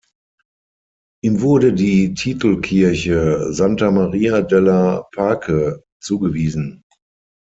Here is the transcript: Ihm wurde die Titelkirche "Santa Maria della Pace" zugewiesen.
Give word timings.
Ihm 1.23 1.41
wurde 1.41 1.73
die 1.73 2.15
Titelkirche 2.15 3.53
"Santa 3.53 3.91
Maria 3.91 4.41
della 4.41 5.05
Pace" 5.11 5.83
zugewiesen. 6.03 6.81